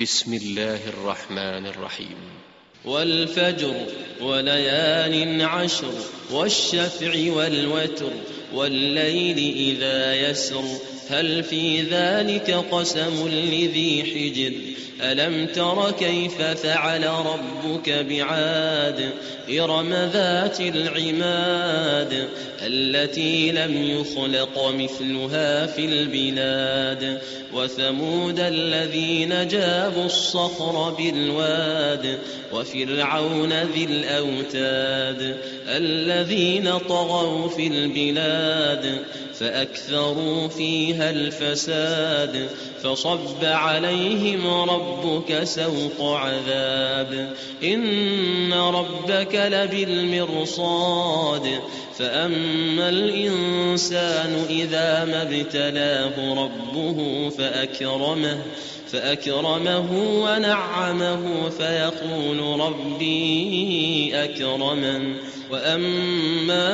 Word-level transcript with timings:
بسم 0.00 0.34
الله 0.34 0.88
الرحمن 0.88 1.66
الرحيم. 1.66 2.16
والفجر 2.84 3.74
وليال 4.20 5.42
عشر 5.42 5.92
والشفع 6.30 7.32
والوتر 7.32 8.12
والليل 8.54 9.54
إذا 9.56 10.30
يسر 10.30 10.64
هل 11.10 11.42
في 11.42 11.82
ذلك 11.82 12.50
قسم 12.70 13.28
لذي 13.28 14.04
حجر؟ 14.04 14.52
ألم 15.02 15.46
تر 15.46 15.90
كيف 15.90 16.42
فعل 16.42 17.04
ربك 17.04 17.90
بعاد؟ 17.90 19.10
إرم 19.60 19.94
ذات 20.12 20.60
العماد 20.60 22.28
التي 22.62 23.52
لم 23.52 23.82
يخلق 23.82 24.68
مثلها 24.68 25.66
في 25.66 25.84
البلاد. 25.84 27.20
وثمود 27.54 28.40
الذين 28.40 29.48
جابوا 29.48 30.06
الصخر 30.06 30.90
بالواد 30.90 32.18
وفرعون 32.52 33.52
ذي 33.52 33.84
الأوتاد. 33.84 35.36
الذين 35.68 36.78
طغوا 36.78 37.48
في 37.48 37.66
البلاد 37.66 38.41
فأكثروا 39.34 40.48
فيها 40.48 41.10
الفساد 41.10 42.48
فصب 42.82 43.44
عليهم 43.44 44.70
ربك 44.70 45.44
سوط 45.44 46.00
عذاب. 46.00 47.32
إن 47.64 48.52
ربك 48.52 49.34
لبالمرصاد. 49.34 51.48
فأما 51.98 52.88
الإنسان 52.88 54.44
إذا 54.50 55.04
ما 55.04 55.22
ابتلاه 55.22 56.44
ربه 56.44 57.28
فأكرمه 57.28 58.38
فأكرمه 58.92 59.92
ونعمه 60.24 61.48
فيقول 61.48 62.60
ربي 62.60 64.10
أكرمن. 64.14 65.16
وأما 65.52 66.68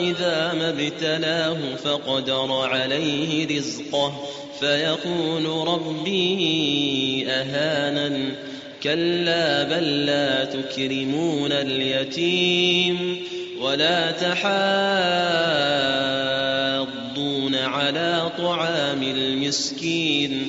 إذا 0.00 0.52
ما 0.58 0.68
ابتلاه 0.68 1.56
فقدر 1.84 2.52
عليه 2.52 3.58
رزقه 3.58 4.26
فيقول 4.60 5.68
ربي 5.68 7.26
أهانا 7.28 8.32
كلا 8.82 9.62
بل 9.62 10.06
لا 10.06 10.44
تكرمون 10.44 11.52
اليتيم 11.52 13.16
ولا 13.60 14.10
تحاضون 14.10 14.40
على 17.54 18.30
طعام 18.38 19.02
المسكين 19.02 20.48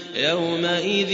يومئذ 0.15 1.11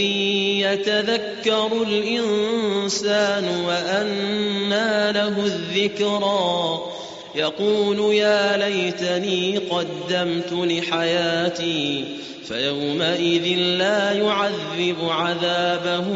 يتذكر 0.66 1.82
الإنسان 1.82 3.64
وأنى 3.66 5.12
له 5.12 5.28
الذكرى. 5.28 6.97
يقول 7.38 8.14
يا 8.14 8.56
ليتني 8.56 9.58
قدمت 9.58 10.52
لحياتي 10.52 12.04
فيومئذ 12.48 13.58
لا 13.58 14.12
يعذب 14.12 14.96
عذابه 15.00 16.06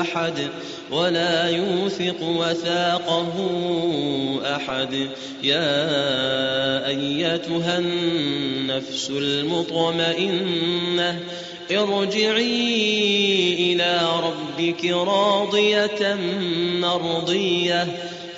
أحد 0.00 0.48
ولا 0.90 1.48
يوثق 1.48 2.22
وثاقه 2.22 3.32
أحد 4.56 5.08
يا 5.42 6.86
أيتها 6.86 7.78
النفس 7.78 9.10
المطمئنة 9.10 10.40
ارجعي 11.70 13.54
إلى 13.58 14.00
ربك 14.24 14.84
راضية 14.84 16.18
مرضية 16.80 17.86